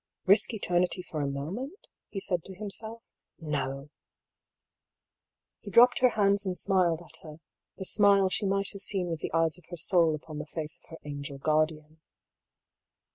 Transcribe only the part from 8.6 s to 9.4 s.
have seen with the